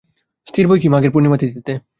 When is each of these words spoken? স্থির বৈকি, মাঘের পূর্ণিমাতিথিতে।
স্থির 0.47 0.65
বৈকি, 0.67 0.87
মাঘের 0.89 1.11
পূর্ণিমাতিথিতে। 1.11 1.73